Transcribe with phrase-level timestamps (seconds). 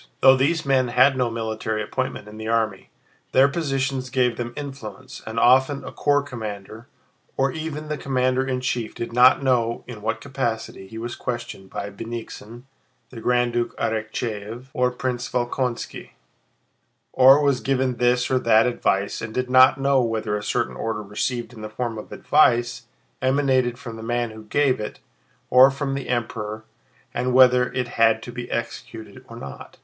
[0.21, 2.89] Though these men had no military appointment in the army,
[3.33, 6.87] their position gave them influence, and often a corps commander,
[7.37, 11.69] or even the commander in chief, did not know in what capacity he was questioned
[11.69, 12.63] by Bennigsen,
[13.11, 16.13] the Grand Duke, Arakchéev, or Prince Volkónski,
[17.13, 21.03] or was given this or that advice and did not know whether a certain order
[21.03, 22.87] received in the form of advice
[23.21, 24.97] emanated from the man who gave it
[25.51, 26.65] or from the Emperor
[27.13, 29.77] and whether it had to be executed or not.